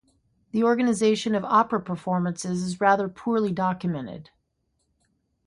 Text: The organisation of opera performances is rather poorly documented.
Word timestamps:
The 0.49 0.63
organisation 0.63 1.35
of 1.35 1.45
opera 1.45 1.79
performances 1.79 2.63
is 2.63 2.81
rather 2.81 3.07
poorly 3.07 3.51
documented. 3.51 4.31